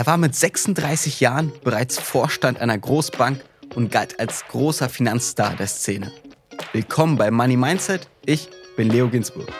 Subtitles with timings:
[0.00, 5.66] Er war mit 36 Jahren bereits Vorstand einer Großbank und galt als großer Finanzstar der
[5.66, 6.10] Szene.
[6.72, 8.08] Willkommen bei Money Mindset.
[8.24, 9.52] Ich bin Leo Ginsburg.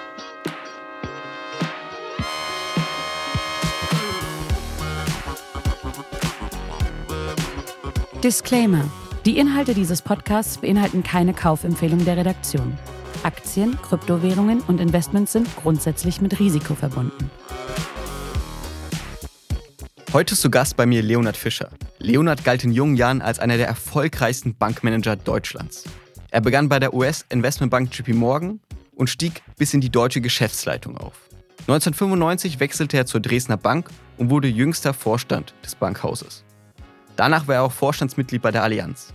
[8.25, 8.91] Disclaimer.
[9.27, 12.79] Die Inhalte dieses Podcasts beinhalten keine Kaufempfehlung der Redaktion.
[13.25, 17.31] Aktien, Kryptowährungen und Investments sind grundsätzlich mit Risiko verbunden.
[20.13, 21.71] Heute ist zu Gast bei mir Leonhard Fischer.
[21.99, 25.85] Leonhard galt in jungen Jahren als einer der erfolgreichsten Bankmanager Deutschlands.
[26.33, 28.59] Er begann bei der US-Investmentbank JP Morgan
[28.97, 31.15] und stieg bis in die deutsche Geschäftsleitung auf.
[31.69, 36.43] 1995 wechselte er zur Dresdner Bank und wurde jüngster Vorstand des Bankhauses.
[37.15, 39.15] Danach war er auch Vorstandsmitglied bei der Allianz.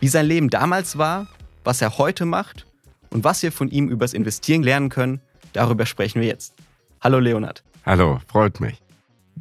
[0.00, 1.28] Wie sein Leben damals war,
[1.62, 2.66] was er heute macht
[3.10, 5.20] und was wir von ihm übers Investieren lernen können,
[5.52, 6.54] darüber sprechen wir jetzt.
[7.00, 7.62] Hallo Leonhard.
[7.86, 8.82] Hallo, freut mich.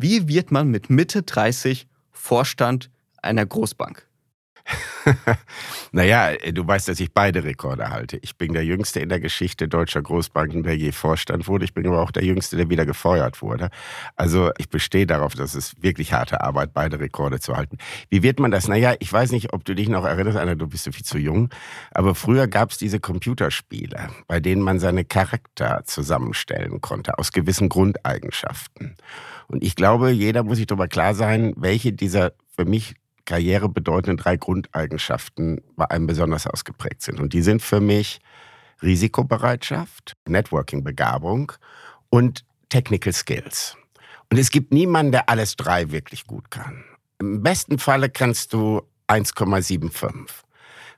[0.02, 2.90] Wie wird man mit Mitte 30 Vorstand
[3.22, 4.08] einer Großbank?
[5.92, 8.16] naja, du weißt, dass ich beide Rekorde halte.
[8.22, 11.66] Ich bin der Jüngste in der Geschichte deutscher Großbanken, der je Vorstand wurde.
[11.66, 13.72] Ich bin aber auch der Jüngste, der wieder gefeuert wurde.
[14.16, 17.78] Also ich bestehe darauf, dass es wirklich harte Arbeit, beide Rekorde zu halten.
[18.10, 18.70] Wie wird man das?
[18.70, 21.18] Naja, ich weiß nicht, ob du dich noch erinnerst, Anna, du bist so viel zu
[21.18, 21.50] jung,
[21.92, 27.68] aber früher gab es diese Computerspiele, bei denen man seine Charakter zusammenstellen konnte aus gewissen
[27.68, 28.96] Grundeigenschaften.
[29.50, 34.38] Und ich glaube, jeder muss sich darüber klar sein, welche dieser für mich karrierebedeutenden drei
[34.38, 37.20] Grundeigenschaften bei einem besonders ausgeprägt sind.
[37.20, 38.20] Und die sind für mich
[38.82, 41.52] Risikobereitschaft, Networking-Begabung
[42.10, 43.76] und Technical Skills.
[44.32, 46.84] Und es gibt niemanden, der alles drei wirklich gut kann.
[47.20, 50.28] Im besten Falle kannst du 1,75.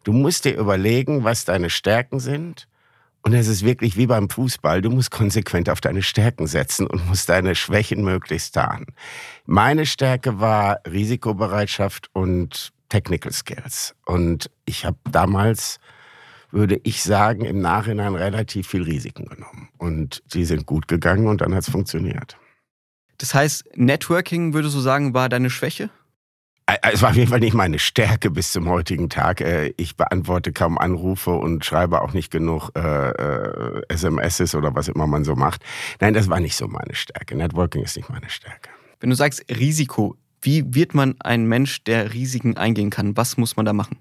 [0.04, 2.68] Du musst dir überlegen, was deine Stärken sind
[3.24, 7.08] und es ist wirklich wie beim Fußball, du musst konsequent auf deine Stärken setzen und
[7.08, 8.88] musst deine Schwächen möglichst tarnen.
[9.46, 13.96] Meine Stärke war Risikobereitschaft und Technical Skills.
[14.06, 15.80] Und ich habe damals,
[16.52, 19.70] würde ich sagen, im Nachhinein relativ viel Risiken genommen.
[19.78, 22.38] Und die sind gut gegangen und dann hat es funktioniert.
[23.18, 25.90] Das heißt, Networking, würdest du sagen, war deine Schwäche?
[26.82, 29.42] Es war auf jeden Fall nicht meine Stärke bis zum heutigen Tag.
[29.42, 34.88] Äh, ich beantworte kaum Anrufe und schreibe auch nicht genug äh, äh, SMSs oder was
[34.88, 35.64] immer man so macht.
[36.00, 37.36] Nein, das war nicht so meine Stärke.
[37.36, 38.70] Networking ist nicht meine Stärke.
[39.00, 43.18] Wenn du sagst Risiko, wie wird man ein Mensch, der Risiken eingehen kann?
[43.18, 43.98] Was muss man da machen?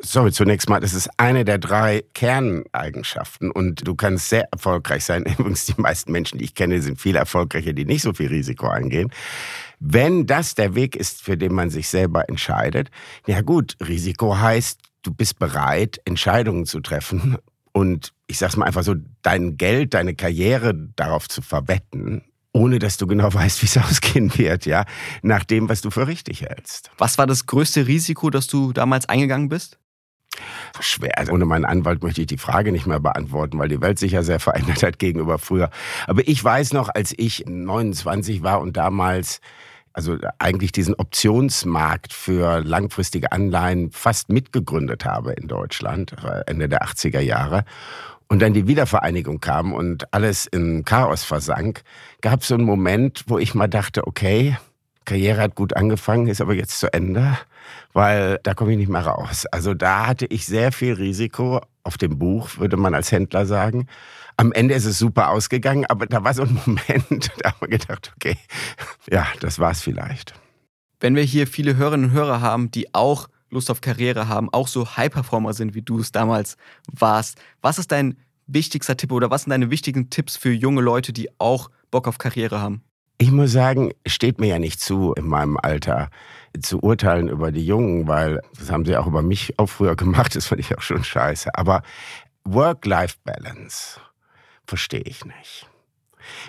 [0.00, 5.24] Sorry, zunächst mal, das ist eine der drei Kerneigenschaften und du kannst sehr erfolgreich sein.
[5.38, 8.68] Übrigens, die meisten Menschen, die ich kenne, sind viel erfolgreicher, die nicht so viel Risiko
[8.68, 9.10] eingehen.
[9.78, 12.90] Wenn das der Weg ist, für den man sich selber entscheidet,
[13.26, 17.36] ja gut, Risiko heißt, du bist bereit, Entscheidungen zu treffen
[17.72, 22.22] und ich sag's mal einfach so, dein Geld, deine Karriere darauf zu verwetten,
[22.52, 24.84] ohne dass du genau weißt, wie es ausgehen wird, ja,
[25.22, 26.90] nach dem, was du für richtig hältst.
[26.98, 29.78] Was war das größte Risiko, das du damals eingegangen bist?
[30.80, 31.18] Schwer.
[31.18, 34.12] Also ohne meinen Anwalt möchte ich die Frage nicht mehr beantworten, weil die Welt sich
[34.12, 35.70] ja sehr verändert hat gegenüber früher.
[36.06, 39.40] Aber ich weiß noch, als ich 29 war und damals
[39.92, 46.14] also eigentlich diesen Optionsmarkt für langfristige Anleihen fast mitgegründet habe in Deutschland,
[46.46, 47.64] Ende der 80er Jahre.
[48.28, 51.82] Und dann die Wiedervereinigung kam und alles in Chaos versank,
[52.20, 54.58] gab es so einen Moment, wo ich mal dachte, okay,
[55.06, 57.38] Karriere hat gut angefangen, ist aber jetzt zu Ende,
[57.94, 59.46] weil da komme ich nicht mehr raus.
[59.46, 63.86] Also da hatte ich sehr viel Risiko auf dem Buch, würde man als Händler sagen.
[64.36, 67.68] Am Ende ist es super ausgegangen, aber da war so ein Moment, da haben wir
[67.68, 68.36] gedacht, okay,
[69.10, 70.34] ja, das war's vielleicht.
[71.00, 74.68] Wenn wir hier viele Hörerinnen und Hörer haben, die auch Lust auf Karriere haben, auch
[74.68, 76.56] so High-Performer sind, wie du es damals
[76.92, 78.16] warst, was ist dein
[78.46, 82.18] wichtigster Tipp oder was sind deine wichtigen Tipps für junge Leute, die auch Bock auf
[82.18, 82.82] Karriere haben?
[83.18, 86.10] Ich muss sagen, steht mir ja nicht zu, in meinem Alter
[86.60, 90.36] zu urteilen über die Jungen, weil das haben sie auch über mich auch früher gemacht,
[90.36, 91.54] das fand ich auch schon scheiße.
[91.54, 91.82] Aber
[92.44, 94.00] Work-Life-Balance
[94.66, 95.68] verstehe ich nicht.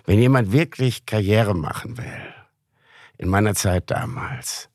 [0.06, 2.34] Wenn jemand wirklich Karriere machen will,
[3.18, 4.70] in meiner Zeit damals,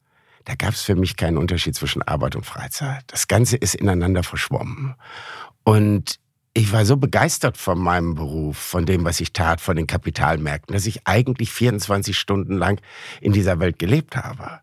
[0.45, 3.05] da gab es für mich keinen Unterschied zwischen Arbeit und Freizeit.
[3.07, 4.97] Das Ganze ist ineinander verschwommen.
[5.65, 6.19] Und
[6.55, 10.75] ich war so begeistert von meinem Beruf, von dem, was ich tat, von den Kapitalmärkten,
[10.75, 12.81] dass ich eigentlich 24 Stunden lang
[13.21, 14.61] in dieser Welt gelebt habe.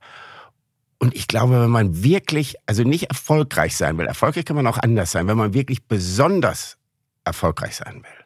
[1.00, 4.77] Und ich glaube, wenn man wirklich, also nicht erfolgreich sein will, erfolgreich kann man auch
[4.77, 6.77] anders sein, wenn man wirklich besonders
[7.24, 8.19] erfolgreich sein will,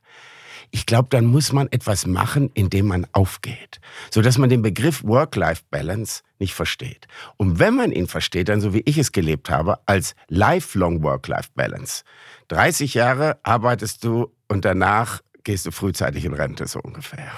[0.76, 5.04] ich glaube, dann muss man etwas machen, indem man aufgeht, so dass man den Begriff
[5.04, 7.08] Work-Life-Balance nicht versteht.
[7.38, 12.04] Und wenn man ihn versteht, dann so wie ich es gelebt habe, als Lifelong Work-Life-Balance.
[12.48, 17.32] 30 Jahre arbeitest du und danach gehst du frühzeitig in Rente, so ungefähr.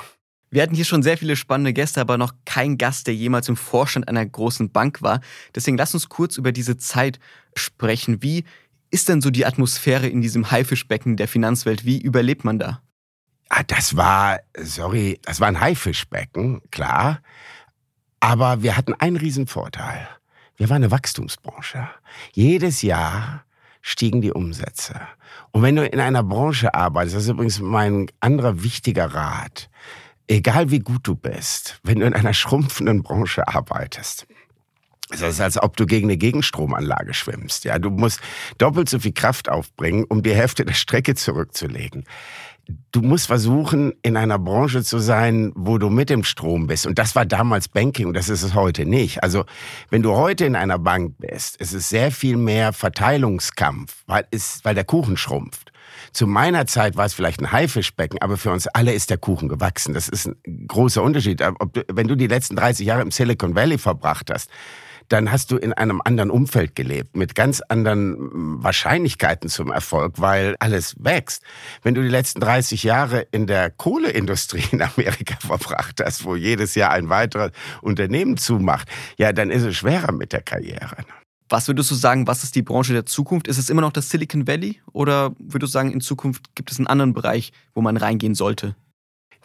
[0.52, 3.58] Wir hatten hier schon sehr viele spannende Gäste, aber noch kein Gast, der jemals im
[3.58, 5.20] Vorstand einer großen Bank war.
[5.54, 7.20] Deswegen lass uns kurz über diese Zeit
[7.56, 8.22] sprechen.
[8.22, 8.46] Wie
[8.90, 11.84] ist denn so die Atmosphäre in diesem Haifischbecken der Finanzwelt?
[11.84, 12.82] Wie überlebt man da?
[13.50, 17.22] Ah, das war, sorry, das war ein Haifischbecken, klar.
[18.20, 20.08] Aber wir hatten einen Riesenvorteil.
[20.58, 21.90] Wir waren eine Wachstumsbranche.
[22.32, 23.44] Jedes Jahr
[23.88, 25.00] stiegen die Umsätze.
[25.52, 29.70] Und wenn du in einer Branche arbeitest, das ist übrigens mein anderer wichtiger Rat,
[30.28, 34.26] egal wie gut du bist, wenn du in einer schrumpfenden Branche arbeitest,
[35.12, 37.64] es ist, als ob du gegen eine Gegenstromanlage schwimmst.
[37.64, 38.22] Ja, du musst
[38.58, 42.06] doppelt so viel Kraft aufbringen, um die Hälfte der Strecke zurückzulegen
[42.92, 46.88] du musst versuchen, in einer Branche zu sein, wo du mit dem Strom bist.
[46.88, 49.24] Und das war damals Banking, das ist es heute nicht.
[49.24, 49.46] Also,
[49.90, 54.66] wenn du heute in einer Bank bist, ist es sehr viel mehr Verteilungskampf, weil, ist,
[54.66, 55.72] weil der Kuchen schrumpft.
[56.12, 59.50] Zu meiner Zeit war es vielleicht ein Haifischbecken, aber für uns alle ist der Kuchen
[59.50, 59.94] gewachsen.
[59.94, 61.42] Das ist ein großer Unterschied.
[61.42, 64.50] Du, wenn du die letzten 30 Jahre im Silicon Valley verbracht hast,
[65.10, 70.56] dann hast du in einem anderen Umfeld gelebt, mit ganz anderen Wahrscheinlichkeiten zum Erfolg, weil
[70.60, 71.44] alles wächst.
[71.84, 76.76] Wenn du die letzten 30 Jahre in der Kohleindustrie in Amerika verbracht hast, wo jedes
[76.76, 78.88] Jahr ein weiteres Unternehmen zumacht,
[79.18, 80.98] ja, dann ist es schwerer mit der Karriere.
[81.48, 83.48] Was würdest du sagen, was ist die Branche der Zukunft?
[83.48, 86.80] Ist es immer noch das Silicon Valley oder würdest du sagen, in Zukunft gibt es
[86.80, 88.76] einen anderen Bereich, wo man reingehen sollte?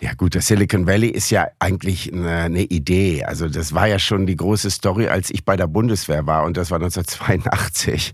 [0.02, 3.22] Ja gut, das Silicon Valley ist ja eigentlich eine, eine, Idee.
[3.24, 6.56] Also das war ja schon die große Story, als ich bei der Bundeswehr war und
[6.56, 8.12] das war 1982.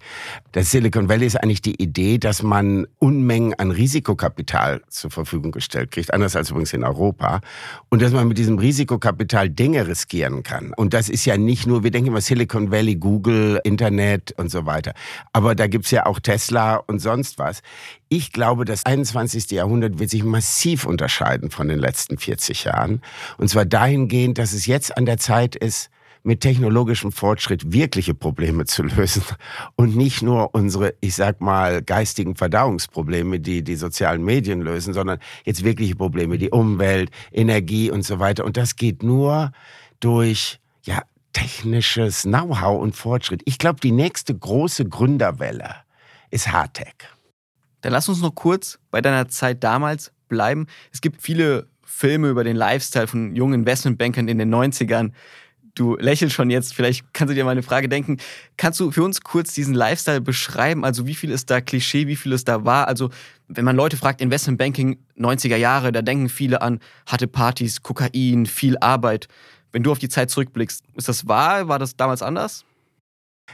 [0.50, 5.93] Das Silicon Valley ist eigentlich die Idee, dass man Unmengen an Risikokapital zur Verfügung gestellt
[5.93, 7.41] kriegt, anders als übrigens in Europa.
[7.88, 10.73] Und dass man mit diesem Risikokapital Dinge riskieren kann.
[10.77, 14.67] Und das ist ja nicht nur, wir denken immer Silicon Valley, Google, Internet und so
[14.67, 14.93] weiter.
[15.33, 17.62] Aber da gibt's ja auch Tesla und sonst was.
[18.09, 19.50] Ich glaube, das 21.
[19.50, 23.02] Jahrhundert wird sich massiv unterscheiden von den letzten 40 Jahren.
[23.38, 25.90] Und zwar dahingehend, dass es jetzt an der Zeit ist,
[26.26, 29.23] mit technologischem Fortschritt wirkliche Probleme zu lösen
[29.76, 35.20] und nicht nur unsere, ich sag mal, geistigen Verdauungsprobleme, die die sozialen Medien lösen, sondern
[35.44, 38.44] jetzt wirkliche Probleme, die Umwelt, Energie und so weiter.
[38.44, 39.52] Und das geht nur
[40.00, 41.02] durch, ja,
[41.32, 43.43] technisches Know-how und Fortschritt.
[43.44, 45.76] Ich glaube, die nächste große Gründerwelle
[46.31, 46.94] ist Hardtech.
[47.82, 50.67] Dann lass uns noch kurz bei deiner Zeit damals bleiben.
[50.93, 55.12] Es gibt viele Filme über den Lifestyle von jungen Investmentbankern in den 90ern.
[55.75, 58.17] Du lächelst schon jetzt, vielleicht kannst du dir mal eine Frage denken.
[58.56, 60.84] Kannst du für uns kurz diesen Lifestyle beschreiben?
[60.84, 62.88] Also wie viel ist da Klischee, wie viel ist da wahr?
[62.88, 63.11] Also
[63.49, 68.78] wenn man Leute fragt, Investmentbanking 90er Jahre, da denken viele an harte Partys, Kokain, viel
[68.78, 69.28] Arbeit.
[69.70, 71.69] Wenn du auf die Zeit zurückblickst, ist das wahr?
[71.69, 72.64] War das damals anders?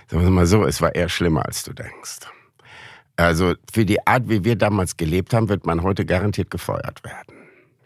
[0.09, 2.21] Sagen wir mal so, es war eher schlimmer, als du denkst.
[3.23, 7.37] Also für die Art, wie wir damals gelebt haben, wird man heute garantiert gefeuert werden.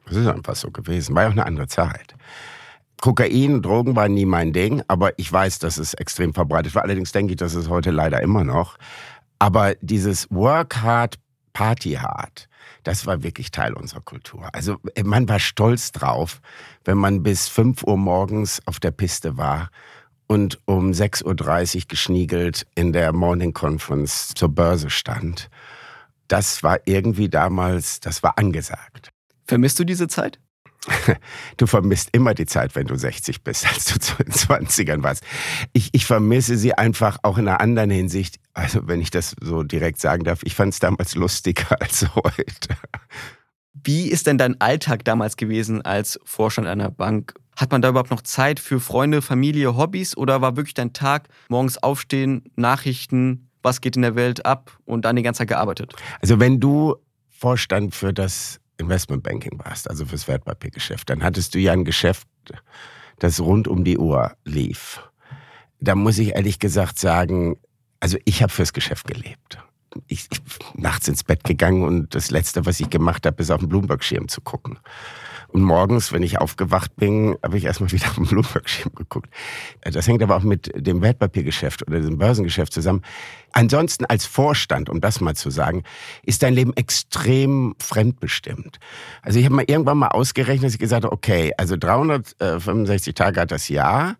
[0.07, 1.15] Das ist einfach so gewesen.
[1.15, 2.15] War ja auch eine andere Zeit.
[3.01, 6.83] Kokain, Drogen waren nie mein Ding, aber ich weiß, dass es extrem verbreitet war.
[6.83, 8.79] Allerdings denke ich, dass es heute leider immer noch.
[9.39, 11.17] Aber dieses Work hard,
[11.53, 12.49] Party hard,
[12.85, 14.49] das war wirklich Teil unserer Kultur.
[14.53, 16.41] Also man war stolz drauf,
[16.85, 19.71] wenn man bis 5 Uhr morgens auf der Piste war
[20.27, 25.49] und um 6.30 Uhr geschniegelt in der Morning Conference zur Börse stand.
[26.29, 29.11] Das war irgendwie damals, das war angesagt.
[29.47, 30.41] Vermisst du diese Zeit?
[31.57, 35.25] Du vermisst immer die Zeit, wenn du 60 bist, als du zu den 20ern warst.
[35.73, 38.37] Ich, ich vermisse sie einfach auch in einer anderen Hinsicht.
[38.53, 42.77] Also, wenn ich das so direkt sagen darf, ich fand es damals lustiger als heute.
[43.73, 47.35] Wie ist denn dein Alltag damals gewesen als Vorstand einer Bank?
[47.57, 51.29] Hat man da überhaupt noch Zeit für Freunde, Familie, Hobbys oder war wirklich dein Tag
[51.49, 55.95] morgens aufstehen, Nachrichten, was geht in der Welt ab und dann die ganze Zeit gearbeitet?
[56.21, 56.97] Also wenn du
[57.31, 62.29] Vorstand für das Investmentbanking warst, also fürs Wertpapiergeschäft, dann hattest du ja ein Geschäft,
[63.19, 65.03] das rund um die Uhr lief.
[65.81, 67.57] Da muss ich ehrlich gesagt sagen,
[68.01, 69.59] also ich habe fürs Geschäft gelebt
[70.07, 70.41] ich, ich
[70.75, 74.29] nachts ins Bett gegangen und das Letzte, was ich gemacht habe, ist auf den Bloomberg-Schirm
[74.29, 74.79] zu gucken.
[75.49, 79.31] Und morgens, wenn ich aufgewacht bin, habe ich erstmal wieder auf den Bloomberg-Schirm geguckt.
[79.83, 83.03] Das hängt aber auch mit dem Wertpapiergeschäft oder dem Börsengeschäft zusammen.
[83.53, 85.83] Ansonsten als Vorstand, um das mal zu sagen,
[86.25, 88.79] ist dein Leben extrem fremdbestimmt.
[89.23, 93.41] Also ich habe mal irgendwann mal ausgerechnet, dass ich gesagt habe, okay, also 365 Tage
[93.41, 94.17] hat das Jahr.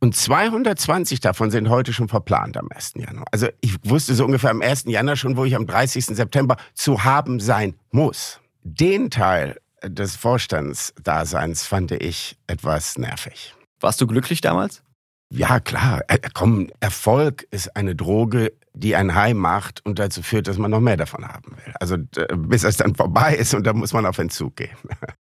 [0.00, 2.92] Und 220 davon sind heute schon verplant am 1.
[2.96, 3.24] Januar.
[3.30, 4.84] Also ich wusste so ungefähr am 1.
[4.86, 6.04] Januar schon, wo ich am 30.
[6.06, 8.40] September zu haben sein muss.
[8.64, 9.56] Den Teil
[9.88, 13.54] des Vorstandsdaseins fand ich etwas nervig.
[13.80, 14.82] Warst du glücklich damals?
[15.30, 16.02] Ja, klar.
[16.08, 20.70] Äh, komm, Erfolg ist eine Droge, die einen heim macht und dazu führt, dass man
[20.70, 21.74] noch mehr davon haben will.
[21.80, 21.96] Also
[22.36, 24.76] bis es dann vorbei ist und dann muss man auf Entzug gehen.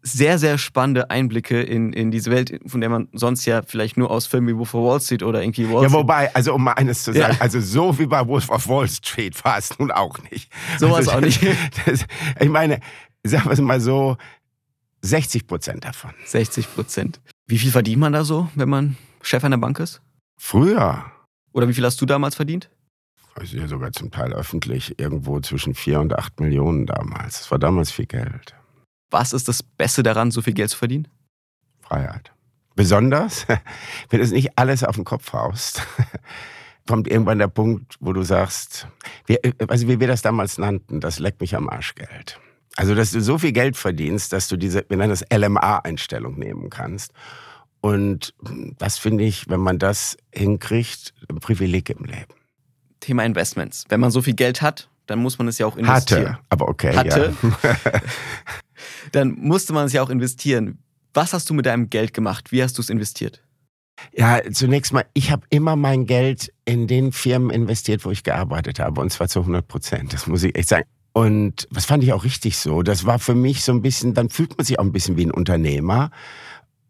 [0.00, 4.10] sehr, sehr spannende Einblicke in, in diese Welt, von der man sonst ja vielleicht nur
[4.10, 5.92] aus Filmen wie Wolf of Wall Street oder irgendwie Wall Ja, Street.
[6.00, 7.40] wobei, also um mal eines zu sagen, Ja.
[7.40, 10.52] also so wie bei Wolf of Wall Street war es nun auch nicht.
[10.78, 11.40] So war es also, auch nicht.
[11.86, 12.06] Das,
[12.38, 12.78] ich meine,
[13.24, 14.16] sagen wir es mal so,
[15.02, 16.12] 60 Prozent davon.
[16.24, 17.20] 60 Prozent.
[17.46, 20.00] Wie viel verdient man da so, wenn man Chef einer Bank ist?
[20.40, 21.04] Früher,
[21.52, 22.70] Oder wie viel hast du damals verdient?
[23.34, 27.38] also ja sogar zum Teil öffentlich, irgendwo zwischen 4 und 8 Millionen damals.
[27.38, 28.54] Das war damals viel Geld.
[29.10, 31.06] Was ist das Beste daran, so viel Geld zu verdienen?
[31.80, 32.32] Freiheit.
[32.74, 33.46] Besonders,
[34.10, 35.82] wenn du es nicht alles auf den Kopf haust,
[36.88, 38.88] kommt irgendwann der Punkt, wo du sagst,
[39.26, 42.40] wir, also wie wir das damals nannten, das leckt mich am Arsch Geld.
[42.78, 46.70] Also, dass du so viel Geld verdienst, dass du diese, wir nennen das LMA-Einstellung nehmen
[46.70, 47.10] kannst.
[47.80, 48.34] Und
[48.78, 52.32] das finde ich, wenn man das hinkriegt, ein Privileg im Leben.
[53.00, 53.84] Thema Investments.
[53.88, 56.34] Wenn man so viel Geld hat, dann muss man es ja auch investieren.
[56.34, 56.94] Hatte, aber okay.
[56.94, 57.34] Hatte?
[57.42, 57.74] Ja.
[59.12, 60.78] Dann musste man es ja auch investieren.
[61.14, 62.52] Was hast du mit deinem Geld gemacht?
[62.52, 63.42] Wie hast du es investiert?
[64.12, 68.78] Ja, zunächst mal, ich habe immer mein Geld in den Firmen investiert, wo ich gearbeitet
[68.78, 69.00] habe.
[69.00, 70.12] Und zwar zu 100 Prozent.
[70.12, 70.84] Das muss ich echt sagen.
[71.18, 72.82] Und das fand ich auch richtig so.
[72.82, 75.24] Das war für mich so ein bisschen, dann fühlt man sich auch ein bisschen wie
[75.26, 76.10] ein Unternehmer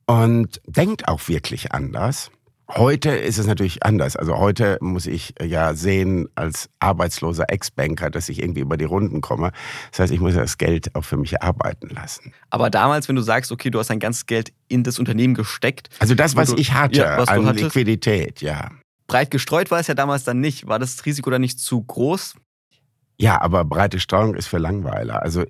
[0.07, 2.31] und denkt auch wirklich anders.
[2.71, 4.15] Heute ist es natürlich anders.
[4.17, 9.23] Also heute muss ich ja sehen als arbeitsloser Ex-Banker, dass ich irgendwie über die Runden
[9.23, 9.53] komme.
[9.91, 12.35] Das heißt, ich muss das Geld auch für mich arbeiten lassen.
[12.51, 15.89] Aber damals, wenn du sagst, okay, du hast dein ganzes Geld in das Unternehmen gesteckt,
[16.01, 17.65] Also das, was du- ich hatte ja, was an hattest.
[17.65, 18.71] Liquidität, ja.
[19.07, 20.67] breit gestreut war es ja damals dann nicht.
[20.67, 22.35] War das Risiko dann nicht zu groß?
[23.21, 25.23] Ja, aber breite Streuung ist für Langweiler.
[25.23, 25.45] Also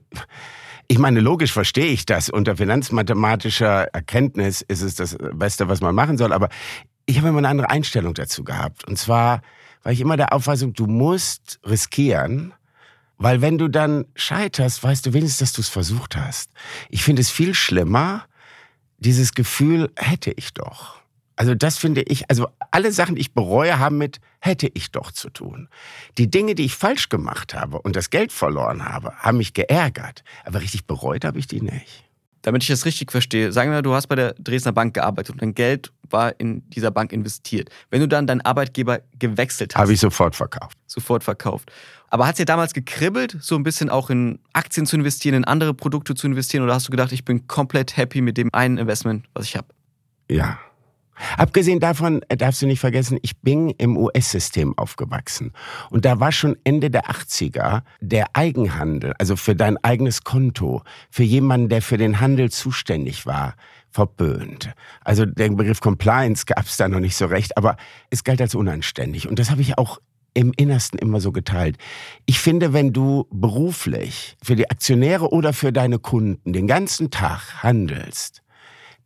[0.89, 2.31] ich meine, logisch verstehe ich das.
[2.31, 6.33] Unter finanzmathematischer Erkenntnis ist es das Beste, was man machen soll.
[6.33, 6.49] Aber
[7.05, 8.87] ich habe immer eine andere Einstellung dazu gehabt.
[8.87, 9.43] Und zwar
[9.83, 12.55] war ich immer der Auffassung, du musst riskieren,
[13.19, 16.51] weil wenn du dann scheiterst, weißt du wenigstens, dass du es versucht hast.
[16.89, 18.25] Ich finde es viel schlimmer,
[18.99, 20.98] dieses Gefühl, hätte ich doch.
[21.39, 25.13] Also das finde ich, also alle Sachen, die ich bereue, haben mit hätte ich doch
[25.13, 25.69] zu tun.
[26.19, 30.25] Die Dinge, die ich falsch gemacht habe und das Geld verloren habe, haben mich geärgert.
[30.45, 32.05] Aber richtig bereut habe ich die nicht.
[32.43, 35.43] Damit ich das richtig verstehe, sagen wir, du hast bei der Dresdner Bank gearbeitet und
[35.43, 37.71] dein Geld war in dieser Bank investiert.
[37.91, 40.77] Wenn du dann deinen Arbeitgeber gewechselt hast, Habe ich sofort verkauft.
[40.89, 41.71] sofort verkauft.
[42.09, 45.45] Aber hat es dir damals gekribbelt, so ein bisschen auch in Aktien zu investieren, in
[45.45, 46.65] andere Produkte zu investieren?
[46.65, 49.69] Oder hast du gedacht, ich bin komplett happy mit dem einen Investment, was ich habe?
[50.29, 50.59] Ja.
[51.37, 55.53] Abgesehen davon äh, darfst du nicht vergessen, ich bin im US-System aufgewachsen.
[55.91, 61.25] Und da war schon Ende der 80er der Eigenhandel, also für dein eigenes Konto, für
[61.25, 63.55] jemanden, der für den Handel zuständig war,
[63.91, 64.71] verböhnt.
[65.03, 67.77] Also der Begriff Compliance gab es da noch nicht so recht, aber
[68.11, 69.29] es galt als unanständig.
[69.29, 69.99] Und das habe ich auch
[70.35, 71.79] im Innersten immer so geteilt.
[72.27, 77.63] Ich finde, wenn du beruflich für die Aktionäre oder für deine Kunden den ganzen Tag
[77.63, 78.43] handelst,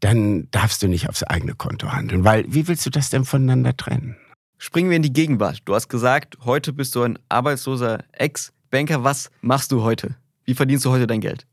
[0.02, 3.76] dann darfst du nicht aufs eigene Konto handeln, weil wie willst du das denn voneinander
[3.76, 4.16] trennen?
[4.58, 5.60] Springen wir in die Gegenwart.
[5.64, 9.04] Du hast gesagt, heute bist du ein arbeitsloser Ex-Banker.
[9.04, 10.16] Was machst du heute?
[10.44, 11.46] Wie verdienst du heute dein Geld?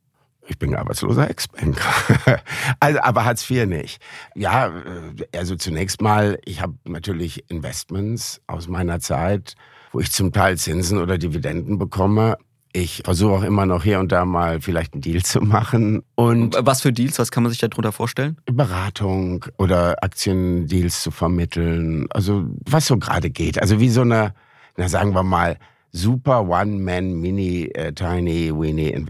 [0.47, 2.41] Ich bin arbeitsloser Ex-Banker.
[2.79, 4.01] also, aber Hartz IV nicht.
[4.33, 9.55] Ja, äh, also zunächst mal, ich habe natürlich Investments aus meiner Zeit,
[9.91, 12.35] wo ich zum Teil Zinsen oder Dividenden bekomme.
[12.71, 16.03] Ich versuche auch immer noch hier und da mal vielleicht einen Deal zu machen.
[16.15, 17.17] Und Was für Deals?
[17.17, 18.37] Was kann man sich darunter vorstellen?
[18.45, 22.07] Beratung oder Aktiendeals zu vermitteln.
[22.11, 23.59] Also was so gerade geht.
[23.59, 24.33] Also wie so eine,
[24.77, 25.57] na sagen wir mal,
[25.91, 28.93] super One-Man Mini äh, Tiny Weenie.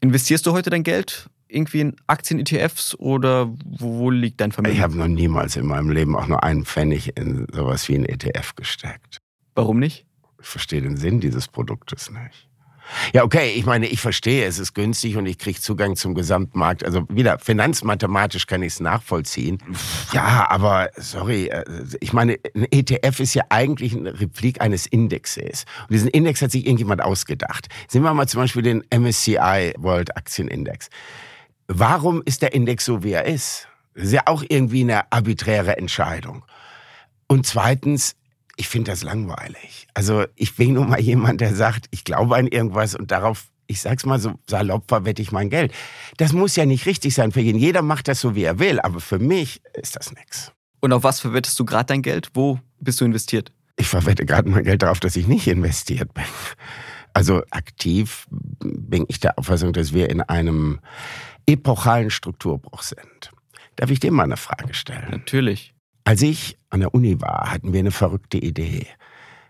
[0.00, 4.74] Investierst du heute dein Geld irgendwie in Aktien, ETFs oder wo, wo liegt dein Vermögen?
[4.74, 8.04] Ich habe noch niemals in meinem Leben auch nur einen Pfennig in sowas wie ein
[8.04, 9.18] ETF gesteckt.
[9.54, 10.05] Warum nicht?
[10.46, 12.46] Ich verstehe den Sinn dieses Produktes nicht.
[13.12, 16.84] Ja, okay, ich meine, ich verstehe, es ist günstig und ich kriege Zugang zum Gesamtmarkt.
[16.84, 19.58] Also wieder, finanzmathematisch kann ich es nachvollziehen.
[20.12, 21.64] Ja, aber sorry, äh,
[21.98, 25.64] ich meine, ein ETF ist ja eigentlich eine Replik eines Indexes.
[25.88, 27.66] Und diesen Index hat sich irgendjemand ausgedacht.
[27.88, 30.90] Sehen wir mal zum Beispiel den MSCI World Aktienindex.
[31.66, 33.66] Warum ist der Index so, wie er ist?
[33.94, 36.44] Das ist ja auch irgendwie eine arbiträre Entscheidung.
[37.26, 38.14] Und zweitens,
[38.56, 39.86] ich finde das langweilig.
[39.94, 43.80] Also ich bin nun mal jemand, der sagt, ich glaube an irgendwas und darauf, ich
[43.80, 45.72] sag's mal so salopp, verwette ich mein Geld.
[46.16, 47.58] Das muss ja nicht richtig sein für jeden.
[47.58, 50.52] Jeder macht das so, wie er will, aber für mich ist das nichts.
[50.80, 52.30] Und auf was verwettest du gerade dein Geld?
[52.34, 53.52] Wo bist du investiert?
[53.76, 56.24] Ich verwette gerade mein Geld darauf, dass ich nicht investiert bin.
[57.12, 60.80] Also aktiv bin ich der Auffassung, dass wir in einem
[61.46, 63.32] epochalen Strukturbruch sind.
[63.76, 65.10] Darf ich dir mal eine Frage stellen?
[65.10, 65.75] Natürlich.
[66.06, 68.86] Als ich an der Uni war, hatten wir eine verrückte Idee.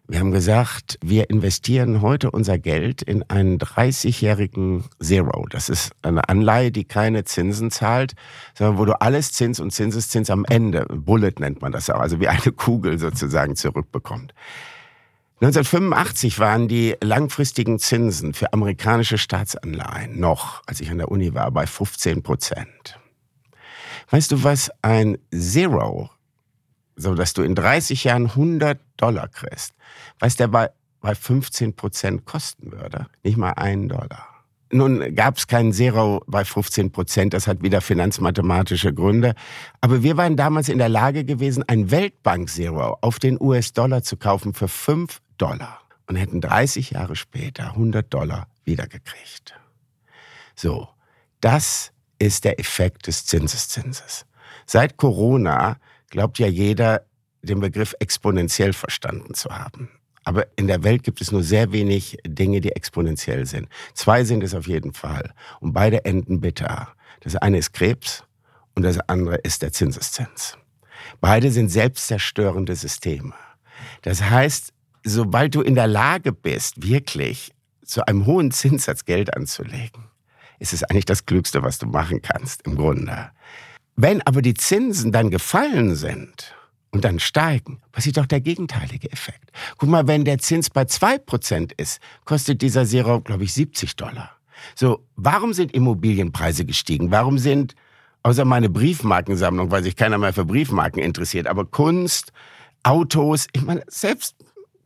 [0.08, 5.44] Wir haben gesagt, wir investieren heute unser Geld in einen 30-jährigen Zero.
[5.50, 8.14] Das ist eine Anleihe, die keine Zinsen zahlt,
[8.54, 12.20] sondern wo du alles Zins und Zinseszins am Ende, Bullet nennt man das auch, also
[12.20, 14.32] wie eine Kugel sozusagen zurückbekommt.
[15.42, 21.50] 1985 waren die langfristigen Zinsen für amerikanische Staatsanleihen noch, als ich an der Uni war,
[21.50, 22.98] bei 15 Prozent.
[24.08, 26.08] Weißt du, was ein Zero,
[26.96, 29.74] so dass du in 30 Jahren 100 Dollar kriegst,
[30.18, 33.06] was der bei, bei 15 Prozent kosten würde?
[33.22, 34.36] Nicht mal einen Dollar.
[34.72, 39.34] Nun gab es keinen Zero bei 15 Prozent, das hat wieder finanzmathematische Gründe.
[39.80, 44.54] Aber wir waren damals in der Lage gewesen, ein Weltbank-Zero auf den US-Dollar zu kaufen
[44.54, 49.54] für 5 Dollar und hätten 30 Jahre später 100 Dollar wiedergekriegt.
[50.56, 50.88] So,
[51.40, 54.26] das ist der Effekt des Zinseszinses.
[54.66, 55.76] Seit Corona
[56.10, 57.06] glaubt ja jeder,
[57.42, 59.90] den Begriff exponentiell verstanden zu haben.
[60.24, 63.68] Aber in der Welt gibt es nur sehr wenig Dinge, die exponentiell sind.
[63.94, 65.32] Zwei sind es auf jeden Fall.
[65.60, 66.88] Und beide enden bitter.
[67.20, 68.24] Das eine ist Krebs
[68.74, 70.58] und das andere ist der Zinseszins.
[71.20, 73.34] Beide sind selbstzerstörende Systeme.
[74.02, 74.72] Das heißt,
[75.04, 77.52] sobald du in der Lage bist, wirklich
[77.84, 80.06] zu einem hohen Zinssatz Geld anzulegen,
[80.58, 83.30] ist es eigentlich das Klügste, was du machen kannst, im Grunde.
[83.96, 86.54] Wenn aber die Zinsen dann gefallen sind
[86.90, 89.50] und dann steigen, passiert doch der gegenteilige Effekt.
[89.78, 94.32] Guck mal, wenn der Zins bei 2% ist, kostet dieser Zero, glaube ich, 70 Dollar.
[94.74, 97.10] So, warum sind Immobilienpreise gestiegen?
[97.10, 97.74] Warum sind,
[98.22, 102.32] außer meine Briefmarkensammlung, weil sich keiner mehr für Briefmarken interessiert, aber Kunst,
[102.82, 104.36] Autos, ich meine, selbst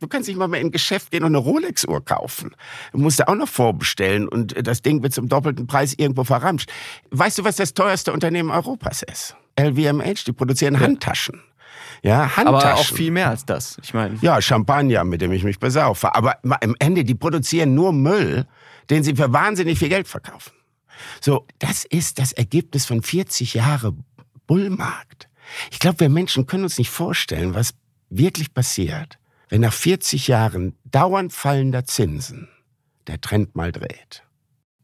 [0.01, 2.55] Du kannst nicht mal mehr in ein Geschäft gehen und eine Rolex-Uhr kaufen.
[2.91, 6.71] Du musst ja auch noch vorbestellen und das Ding wird zum doppelten Preis irgendwo verramscht.
[7.11, 9.35] Weißt du, was das teuerste Unternehmen Europas ist?
[9.59, 10.79] LVMH, die produzieren ja.
[10.79, 11.41] Handtaschen.
[12.01, 12.47] Ja, Handtaschen.
[12.47, 13.77] Aber auch viel mehr als das.
[13.83, 14.17] Ich meine.
[14.21, 16.15] Ja, Champagner, mit dem ich mich besaufe.
[16.15, 18.47] Aber im Ende, die produzieren nur Müll,
[18.89, 20.51] den sie für wahnsinnig viel Geld verkaufen.
[21.19, 24.03] So, das ist das Ergebnis von 40 Jahren
[24.47, 25.29] Bullmarkt.
[25.69, 27.75] Ich glaube, wir Menschen können uns nicht vorstellen, was
[28.09, 29.19] wirklich passiert,
[29.51, 32.47] wenn nach 40 Jahren dauernd fallender Zinsen
[33.07, 34.23] der Trend mal dreht.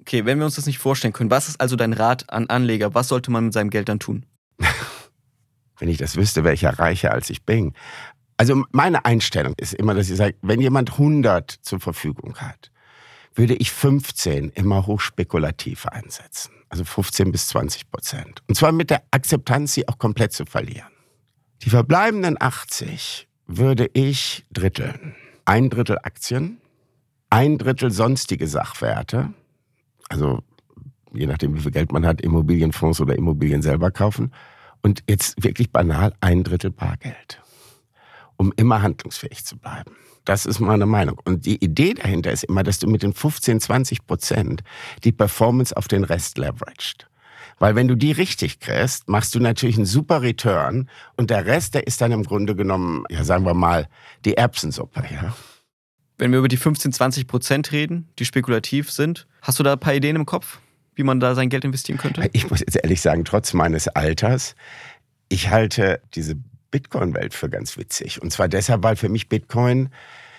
[0.01, 2.93] Okay, wenn wir uns das nicht vorstellen können, was ist also dein Rat an Anleger?
[2.93, 4.25] Was sollte man mit seinem Geld dann tun?
[5.79, 7.73] wenn ich das wüsste, wäre ich ja reicher als ich bin.
[8.35, 12.69] Also meine Einstellung ist immer, dass ich sage, wenn jemand 100 zur Verfügung hat,
[13.35, 16.51] würde ich 15 immer hochspekulativ einsetzen.
[16.67, 18.43] Also 15 bis 20 Prozent.
[18.47, 20.91] Und zwar mit der Akzeptanz, sie auch komplett zu verlieren.
[21.61, 25.15] Die verbleibenden 80 würde ich dritteln.
[25.45, 26.59] Ein Drittel Aktien,
[27.29, 29.33] ein Drittel sonstige Sachwerte,
[30.09, 30.43] also
[31.13, 34.31] je nachdem, wie viel Geld man hat, Immobilienfonds oder Immobilien selber kaufen.
[34.83, 37.41] Und jetzt wirklich banal ein Drittel Bargeld,
[38.35, 39.91] um immer handlungsfähig zu bleiben.
[40.23, 41.19] Das ist meine Meinung.
[41.23, 44.61] Und die Idee dahinter ist immer, dass du mit den 15, 20 Prozent
[45.03, 47.07] die Performance auf den Rest leveraged.
[47.59, 51.73] Weil wenn du die richtig kriegst, machst du natürlich einen super Return und der Rest,
[51.73, 53.87] der ist dann im Grunde genommen, ja sagen wir mal,
[54.25, 55.03] die Erbsensuppe.
[55.11, 55.35] Ja.
[56.17, 59.79] Wenn wir über die 15, 20 Prozent reden, die spekulativ sind, hast du da ein
[59.79, 60.59] paar Ideen im Kopf,
[60.95, 62.27] wie man da sein Geld investieren könnte?
[62.33, 64.55] Ich muss jetzt ehrlich sagen, trotz meines Alters,
[65.29, 66.35] ich halte diese
[66.71, 68.21] Bitcoin-Welt für ganz witzig.
[68.21, 69.89] Und zwar deshalb, weil für mich Bitcoin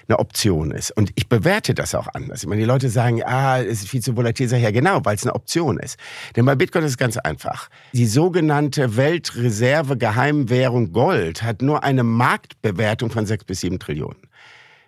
[0.08, 0.90] eine Option ist.
[0.90, 2.42] Und ich bewerte das auch anders.
[2.42, 4.48] Ich meine, die Leute sagen, ah, es ist viel zu volatil.
[4.48, 5.98] Sag ich, ja, genau, weil es eine Option ist.
[6.34, 7.68] Denn bei Bitcoin ist es ganz einfach.
[7.92, 14.16] Die sogenannte Weltreserve Geheimwährung Gold hat nur eine Marktbewertung von sechs bis sieben Trillionen.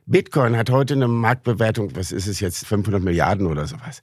[0.07, 4.03] Bitcoin hat heute eine Marktbewertung, was ist es jetzt, 500 Milliarden oder sowas.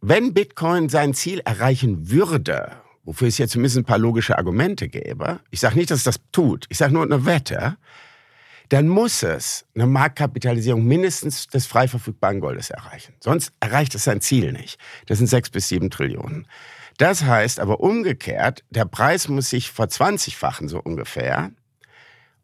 [0.00, 2.72] Wenn Bitcoin sein Ziel erreichen würde,
[3.04, 6.20] wofür es jetzt zumindest ein paar logische Argumente gäbe, ich sage nicht, dass es das
[6.32, 7.76] tut, ich sage nur eine Wette,
[8.70, 13.14] dann muss es eine Marktkapitalisierung mindestens des frei verfügbaren Goldes erreichen.
[13.20, 14.78] Sonst erreicht es sein Ziel nicht.
[15.06, 16.46] Das sind sechs bis sieben Trillionen.
[16.96, 21.50] Das heißt aber umgekehrt, der Preis muss sich verzwanzigfachen, so ungefähr,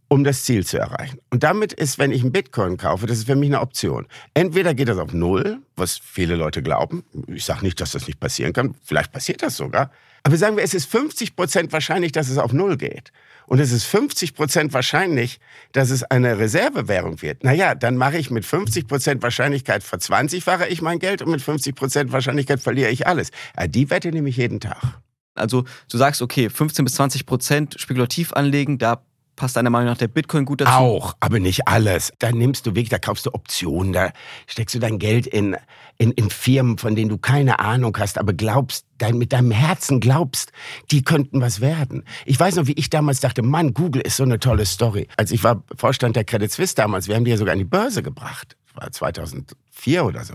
[0.08, 1.20] um das Ziel zu erreichen.
[1.30, 4.08] Und damit ist, wenn ich einen Bitcoin kaufe, das ist für mich eine Option.
[4.34, 7.04] Entweder geht das auf Null, was viele Leute glauben.
[7.28, 8.74] Ich sage nicht, dass das nicht passieren kann.
[8.82, 9.92] Vielleicht passiert das sogar.
[10.24, 13.12] Aber sagen wir, es ist 50 Prozent wahrscheinlich, dass es auf Null geht
[13.46, 15.38] und es ist 50 Prozent wahrscheinlich,
[15.72, 17.44] dass es eine Reservewährung wird.
[17.44, 21.74] Naja, dann mache ich mit 50 Prozent Wahrscheinlichkeit verzwanzigfache ich mein Geld und mit 50
[21.74, 23.30] Prozent Wahrscheinlichkeit verliere ich alles.
[23.58, 25.00] Ja, die wette nehme ich jeden Tag.
[25.34, 29.05] Also du sagst, okay, 15 bis 20 Prozent spekulativ anlegen, da
[29.36, 30.72] passt deiner Meinung nach der Bitcoin gut dazu?
[30.72, 32.12] Auch, aber nicht alles.
[32.18, 34.10] Da nimmst du wirklich, da kaufst du Optionen, da
[34.46, 35.56] steckst du dein Geld in,
[35.98, 40.00] in, in Firmen, von denen du keine Ahnung hast, aber glaubst, dein, mit deinem Herzen
[40.00, 40.52] glaubst,
[40.90, 42.04] die könnten was werden.
[42.24, 45.06] Ich weiß noch, wie ich damals dachte, Mann, Google ist so eine tolle Story.
[45.16, 47.64] Als ich war Vorstand der Credit Suisse damals, wir haben die ja sogar an die
[47.64, 48.56] Börse gebracht.
[48.74, 50.34] War 2004 oder so.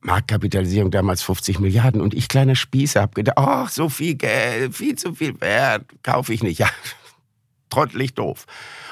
[0.00, 4.94] Marktkapitalisierung damals 50 Milliarden und ich kleiner Spießer hab gedacht, ach, so viel Geld, viel
[4.94, 6.58] zu viel Wert, kaufe ich nicht.
[6.58, 6.68] Ja,
[7.70, 8.46] trottelig doof.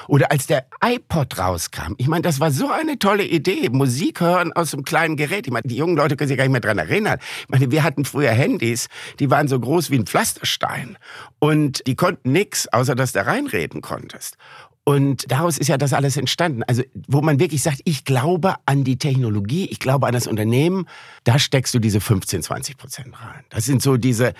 [0.07, 4.53] Oder als der iPod rauskam, ich meine, das war so eine tolle Idee, Musik hören
[4.53, 5.47] aus einem kleinen Gerät.
[5.47, 7.19] Ich meine, die jungen Leute können sich gar nicht mehr dran erinnern.
[7.41, 8.87] Ich meine, wir hatten früher Handys,
[9.19, 10.97] die waren so groß wie ein Pflasterstein
[11.39, 14.37] und die konnten nix, außer dass du reinreden konntest.
[14.87, 16.61] Und daraus ist ja das alles entstanden.
[16.63, 20.87] Also, wo man wirklich sagt, ich glaube an die Technologie, ich glaube an das Unternehmen,
[21.23, 23.43] da steckst du diese 15, 20 Prozent rein.
[23.49, 24.33] Das sind so diese,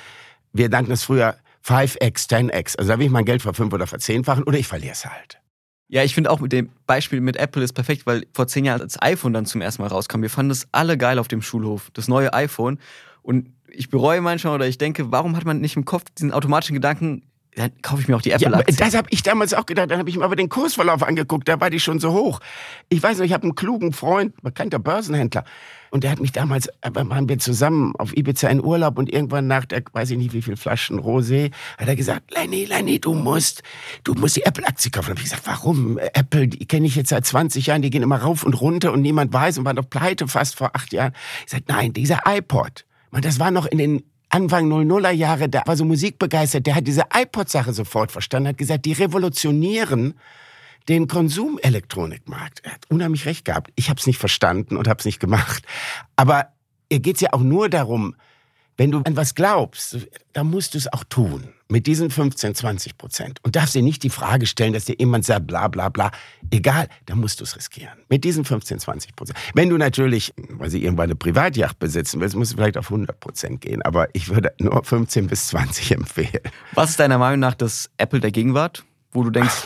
[0.53, 2.77] wir nannten es früher 5x, 10x.
[2.77, 5.39] Also da will ich mein Geld verfünf- oder verzehnfachen oder ich verliere es halt.
[5.87, 8.81] Ja, ich finde auch mit dem Beispiel mit Apple ist perfekt, weil vor zehn Jahren,
[8.81, 11.41] als das iPhone dann zum ersten Mal rauskam, wir fanden das alle geil auf dem
[11.41, 12.79] Schulhof, das neue iPhone.
[13.21, 16.73] Und ich bereue manchmal oder ich denke, warum hat man nicht im Kopf diesen automatischen
[16.73, 17.23] Gedanken,
[17.55, 18.51] dann kaufe ich mir auch die Apple.
[18.51, 19.89] Ja, das habe ich damals auch gedacht.
[19.89, 21.47] Dann habe ich mir aber den Kursverlauf angeguckt.
[21.47, 22.41] Da war die schon so hoch.
[22.89, 25.45] Ich weiß noch, ich habe einen klugen Freund, bekannter Börsenhändler.
[25.89, 29.47] Und der hat mich damals, äh, waren wir zusammen auf Ibiza in Urlaub und irgendwann
[29.47, 33.13] nach der, weiß ich nicht wie viel Flaschen Rosé, hat er gesagt, Lenny, Lenny, du
[33.13, 33.63] musst,
[34.03, 35.07] du musst die Apple-Aktie kaufen.
[35.07, 35.97] Da habe ich gesagt, warum?
[35.97, 39.01] Apple, die kenne ich jetzt seit 20 Jahren, die gehen immer rauf und runter und
[39.01, 41.13] niemand weiß und waren doch pleite fast vor acht Jahren.
[41.45, 44.03] Ich sagte, nein, dieser iPod, man, das war noch in den
[44.35, 48.83] Anfang 00er Jahre, der war so musikbegeistert, der hat diese iPod-Sache sofort verstanden, hat gesagt,
[48.83, 50.15] die revolutionieren
[50.89, 52.59] den Konsumelektronikmarkt.
[52.65, 53.71] Er hat unheimlich recht gehabt.
[53.75, 55.63] Ich habe es nicht verstanden und habe es nicht gemacht.
[56.17, 56.49] Aber
[56.89, 58.13] ihr geht es ja auch nur darum,
[58.75, 61.54] wenn du an was glaubst, dann musst du es auch tun.
[61.67, 63.39] Mit diesen 15, 20 Prozent.
[63.41, 66.11] Und darfst dir nicht die Frage stellen, dass dir jemand sagt, bla bla bla.
[66.51, 67.97] Egal, dann musst du es riskieren.
[68.07, 69.39] Mit diesen 15, 20 Prozent.
[69.55, 73.19] Wenn du natürlich, weil sie irgendwann eine Privatjacht besitzen willst, musst du vielleicht auf 100
[73.19, 73.81] Prozent gehen.
[73.81, 76.41] Aber ich würde nur 15 bis 20 empfehlen.
[76.73, 78.85] Was ist deiner Meinung nach das Apple der Gegenwart?
[79.11, 79.63] Wo du denkst,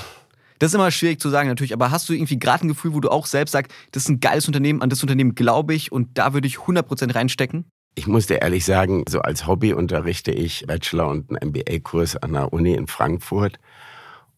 [0.59, 2.99] das ist immer schwierig zu sagen natürlich, aber hast du irgendwie gerade ein Gefühl, wo
[2.99, 6.17] du auch selbst sagst, das ist ein geiles Unternehmen, an das Unternehmen glaube ich und
[6.17, 7.65] da würde ich 100% reinstecken?
[7.99, 12.31] Ich muss dir ehrlich sagen, so als Hobby unterrichte ich Bachelor- und einen MBA-Kurs an
[12.31, 13.59] der Uni in Frankfurt.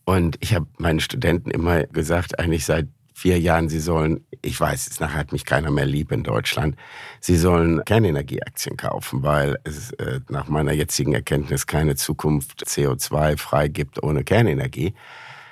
[0.04, 5.00] Und ich habe meinen Studenten immer gesagt, eigentlich seit vier Jahren, sie sollen, ich weiß,
[5.00, 6.76] nachher hat mich keiner mehr lieb in Deutschland,
[7.20, 13.68] sie sollen Kernenergieaktien kaufen, weil es äh, nach meiner jetzigen Erkenntnis keine Zukunft CO2 frei
[13.68, 14.96] gibt ohne Kernenergie.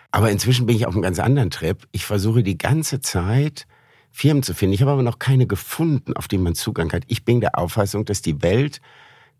[0.10, 1.88] Aber inzwischen bin ich auf einem ganz anderen Trip.
[1.92, 3.68] Ich versuche die ganze Zeit,
[4.12, 4.74] Firmen zu finden.
[4.74, 7.04] Ich habe aber noch keine gefunden, auf die man Zugang hat.
[7.08, 8.82] Ich bin der Auffassung, dass die Welt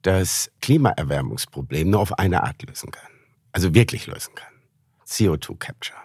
[0.02, 3.12] das Klimaerwärmungsproblem nur auf eine Art lösen kann.
[3.52, 4.54] Also wirklich lösen kann.
[5.08, 5.98] CO2 Capture.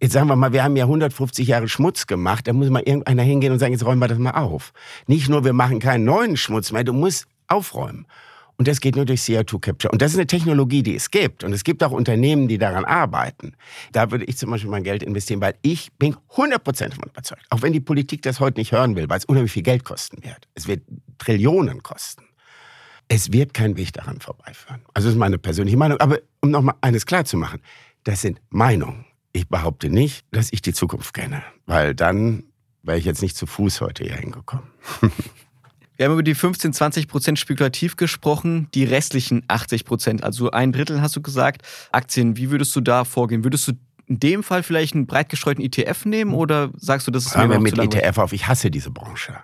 [0.00, 3.22] Jetzt sagen wir mal, wir haben ja 150 Jahre Schmutz gemacht, da muss mal irgendeiner
[3.22, 4.74] hingehen und sagen, jetzt räumen wir das mal auf.
[5.06, 8.06] Nicht nur, wir machen keinen neuen Schmutz mehr, du musst aufräumen.
[8.58, 9.92] Und das geht nur durch CO2 Capture.
[9.92, 11.44] Und das ist eine Technologie, die es gibt.
[11.44, 13.52] Und es gibt auch Unternehmen, die daran arbeiten.
[13.92, 17.42] Da würde ich zum Beispiel mein Geld investieren, weil ich bin 100% davon überzeugt.
[17.50, 20.24] Auch wenn die Politik das heute nicht hören will, weil es unheimlich viel Geld kosten
[20.24, 20.48] wird.
[20.54, 20.82] Es wird
[21.18, 22.24] Trillionen kosten.
[23.08, 24.80] Es wird kein Weg daran vorbeiführen.
[24.94, 26.00] Also das ist meine persönliche Meinung.
[26.00, 27.60] Aber um noch mal eines klar zu machen,
[28.04, 29.04] das sind Meinungen.
[29.32, 32.44] Ich behaupte nicht, dass ich die Zukunft kenne, weil dann
[32.82, 34.66] wäre ich jetzt nicht zu Fuß heute hier hingekommen.
[35.96, 40.72] Wir haben über die 15, 20 Prozent spekulativ gesprochen, die restlichen 80 Prozent, also ein
[40.72, 41.62] Drittel hast du gesagt.
[41.92, 43.44] Aktien, wie würdest du da vorgehen?
[43.44, 43.72] Würdest du
[44.08, 47.50] in dem Fall vielleicht einen breit gestreuten ETF nehmen oder sagst du, das ist Hören
[47.50, 49.34] wir mit ETF auf, ich hasse diese Branche.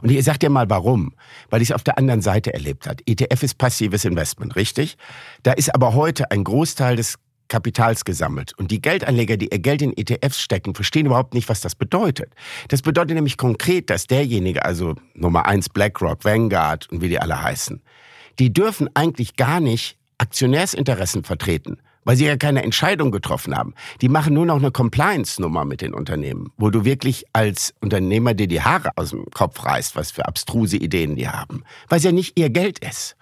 [0.00, 1.14] Und ich sag dir mal warum.
[1.50, 2.96] Weil ich es auf der anderen Seite erlebt habe.
[3.06, 4.96] ETF ist passives Investment, richtig?
[5.42, 7.18] Da ist aber heute ein Großteil des
[7.52, 8.54] Kapitals gesammelt.
[8.56, 12.32] Und die Geldanleger, die ihr Geld in ETFs stecken, verstehen überhaupt nicht, was das bedeutet.
[12.68, 17.42] Das bedeutet nämlich konkret, dass derjenige, also Nummer eins BlackRock, Vanguard und wie die alle
[17.42, 17.82] heißen,
[18.38, 23.74] die dürfen eigentlich gar nicht Aktionärsinteressen vertreten, weil sie ja keine Entscheidung getroffen haben.
[24.00, 28.46] Die machen nur noch eine Compliance-Nummer mit den Unternehmen, wo du wirklich als Unternehmer dir
[28.46, 32.12] die Haare aus dem Kopf reißt, was für abstruse Ideen die haben, weil es ja
[32.12, 33.16] nicht ihr Geld ist.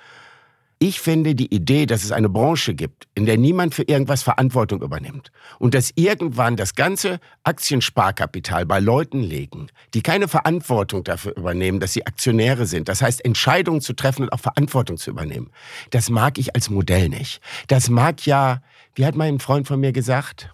[0.83, 4.81] Ich finde die Idee, dass es eine Branche gibt, in der niemand für irgendwas Verantwortung
[4.81, 11.81] übernimmt und dass irgendwann das ganze Aktiensparkapital bei Leuten liegen, die keine Verantwortung dafür übernehmen,
[11.81, 15.51] dass sie Aktionäre sind, das heißt Entscheidungen zu treffen und auch Verantwortung zu übernehmen,
[15.91, 17.43] das mag ich als Modell nicht.
[17.69, 18.63] Das mag ja,
[18.95, 20.49] wie hat mein Freund von mir gesagt,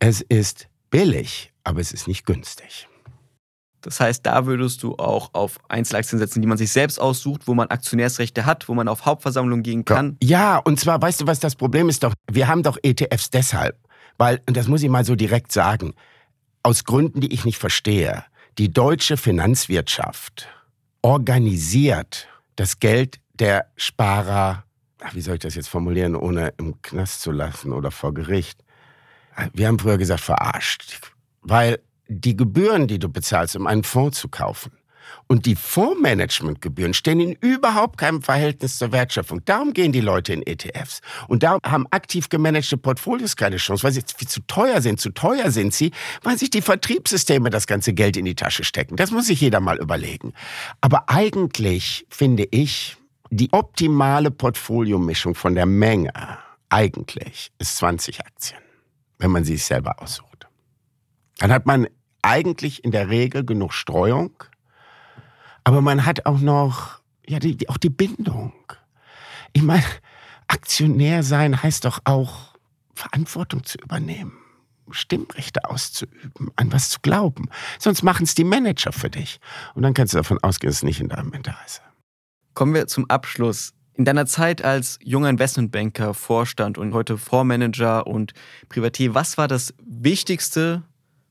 [0.00, 2.89] es ist billig, aber es ist nicht günstig.
[3.82, 7.54] Das heißt, da würdest du auch auf Einzelaktien setzen, die man sich selbst aussucht, wo
[7.54, 10.16] man Aktionärsrechte hat, wo man auf Hauptversammlungen gehen kann.
[10.22, 12.14] Ja, und zwar, weißt du, was das Problem ist doch?
[12.30, 13.78] Wir haben doch ETFs deshalb,
[14.18, 15.94] Weil, und das muss ich mal so direkt sagen,
[16.62, 18.24] aus Gründen, die ich nicht verstehe,
[18.58, 20.48] die deutsche Finanzwirtschaft
[21.02, 24.64] organisiert das Geld der Sparer,
[25.02, 28.62] ach, wie soll ich das jetzt formulieren, ohne im Knast zu lassen oder vor Gericht.
[29.54, 31.00] Wir haben früher gesagt, verarscht.
[31.40, 34.72] Weil die Gebühren, die du bezahlst, um einen Fonds zu kaufen,
[35.26, 39.44] und die Fondsmanagementgebühren stehen in überhaupt keinem Verhältnis zur Wertschöpfung.
[39.44, 41.00] Darum gehen die Leute in ETFs.
[41.28, 45.00] Und darum haben aktiv gemanagte Portfolios keine Chance, weil sie zu teuer sind.
[45.00, 45.92] Zu teuer sind sie,
[46.22, 48.96] weil sich die Vertriebssysteme das ganze Geld in die Tasche stecken.
[48.96, 50.32] Das muss sich jeder mal überlegen.
[50.80, 52.96] Aber eigentlich finde ich,
[53.30, 56.12] die optimale Portfoliomischung von der Menge
[56.68, 58.60] eigentlich ist 20 Aktien,
[59.18, 60.48] wenn man sie sich selber aussucht.
[61.38, 61.86] Dann hat man
[62.22, 64.32] eigentlich in der Regel genug Streuung
[65.64, 68.52] aber man hat auch noch, ja, die, die, auch die Bindung.
[69.52, 69.84] Ich meine,
[70.48, 72.54] Aktionär sein heißt doch auch,
[72.94, 74.32] Verantwortung zu übernehmen.
[74.90, 77.48] Stimmrechte auszuüben, an was zu glauben.
[77.78, 79.38] Sonst machen es die Manager für dich.
[79.74, 81.80] Und dann kannst du davon ausgehen, es ist nicht in deinem Interesse.
[82.54, 83.72] Kommen wir zum Abschluss.
[83.94, 88.32] In deiner Zeit als junger Investmentbanker, Vorstand und heute Fondsmanager und
[88.68, 90.82] Privatier, was war das Wichtigste,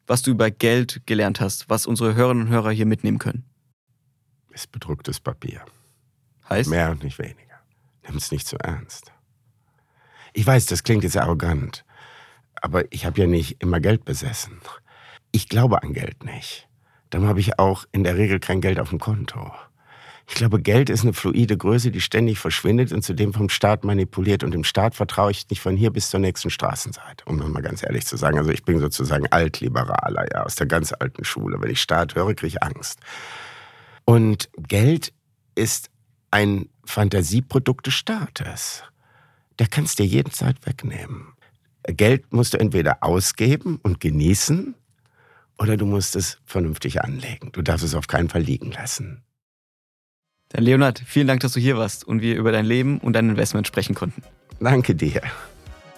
[0.10, 3.46] was du über Geld gelernt hast, was unsere Hörerinnen und Hörer hier mitnehmen können?
[4.60, 5.64] ist bedrucktes Papier.
[6.50, 6.70] Heißt?
[6.70, 7.60] Mehr und nicht weniger.
[8.06, 9.14] Nimm es nicht zu ernst.
[10.34, 11.86] Ich weiß, das klingt jetzt arrogant,
[12.56, 14.60] aber ich habe ja nicht immer Geld besessen.
[15.32, 16.68] Ich glaube an Geld nicht.
[17.10, 19.52] Dann habe ich auch in der Regel kein Geld auf dem Konto.
[20.30, 24.44] Ich glaube, Geld ist eine fluide Größe, die ständig verschwindet und zudem vom Staat manipuliert.
[24.44, 27.82] Und dem Staat vertraue ich nicht von hier bis zur nächsten Straßenseite, um mal ganz
[27.82, 28.38] ehrlich zu sagen.
[28.38, 31.60] Also ich bin sozusagen altliberaler, ja, aus der ganz alten Schule.
[31.60, 33.00] Wenn ich Staat höre, kriege ich Angst.
[34.06, 35.14] Und Geld
[35.56, 35.90] ist
[36.30, 38.84] ein Fantasieprodukt des Staates.
[39.58, 41.34] Der kannst dir jeden Zeit wegnehmen.
[41.88, 44.76] Geld musst du entweder ausgeben und genießen
[45.58, 47.52] oder du musst es vernünftig anlegen.
[47.52, 49.24] Du darfst es auf keinen Fall liegen lassen.
[50.50, 53.30] Dann Leonard, vielen Dank, dass du hier warst und wir über dein Leben und dein
[53.30, 54.24] Investment sprechen konnten.
[54.60, 55.22] Danke dir.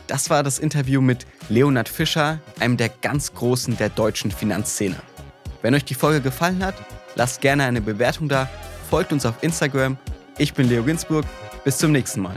[0.08, 4.98] Das war das Interview mit Leonard Fischer, einem der ganz Großen der deutschen Finanzszene.
[5.62, 6.76] Wenn euch die Folge gefallen hat,
[7.16, 8.50] Lasst gerne eine Bewertung da,
[8.90, 9.98] folgt uns auf Instagram.
[10.38, 11.26] Ich bin Leo Ginsburg.
[11.64, 12.36] Bis zum nächsten Mal.